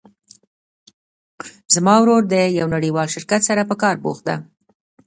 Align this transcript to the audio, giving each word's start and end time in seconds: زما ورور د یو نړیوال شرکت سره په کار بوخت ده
زما 1.73 1.95
ورور 1.99 2.21
د 2.33 2.35
یو 2.59 2.67
نړیوال 2.75 3.07
شرکت 3.15 3.41
سره 3.49 3.61
په 3.69 3.75
کار 3.81 3.95
بوخت 4.03 4.23
ده 4.27 4.35